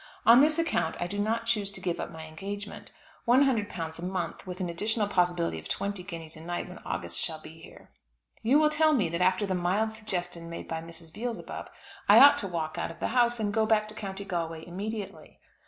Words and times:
On 0.25 0.41
this 0.41 0.57
account 0.57 0.99
I 0.99 1.05
do 1.05 1.19
not 1.19 1.45
choose 1.45 1.71
to 1.73 1.79
give 1.79 1.99
up 1.99 2.09
my 2.09 2.25
engagement 2.25 2.91
£100 3.27 3.99
a 3.99 4.01
month, 4.03 4.47
with 4.47 4.59
an 4.59 4.67
additional 4.67 5.07
possibility 5.07 5.59
of 5.59 5.69
twenty 5.69 6.01
guineas 6.01 6.35
a 6.35 6.41
night 6.41 6.67
when 6.67 6.79
August 6.79 7.19
shall 7.19 7.39
be 7.39 7.59
here. 7.61 7.91
You 8.41 8.57
will 8.57 8.71
tell 8.71 8.93
me 8.93 9.09
that 9.09 9.21
after 9.21 9.45
the 9.45 9.53
mild 9.53 9.93
suggestion 9.93 10.49
made 10.49 10.67
by 10.67 10.81
Mrs. 10.81 11.13
Beelzebub, 11.13 11.69
I 12.09 12.17
ought 12.19 12.39
to 12.39 12.47
walk 12.47 12.79
out 12.79 12.89
of 12.89 12.99
the 12.99 13.09
house, 13.09 13.39
and 13.39 13.53
go 13.53 13.67
back 13.67 13.87
to 13.89 13.93
County 13.93 14.25
Galway 14.25 14.65
immediately. 14.65 15.39